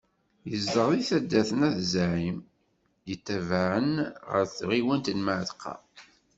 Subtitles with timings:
[0.49, 2.37] Yezdeɣ deg taddart n At Zεim,
[3.09, 3.91] yetabaεen
[4.29, 5.75] ɣer tɣiwant n Mεatqa.